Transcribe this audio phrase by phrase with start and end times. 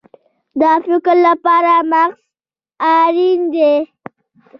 [0.59, 2.19] د فکر لپاره مغز
[2.99, 3.73] اړین دی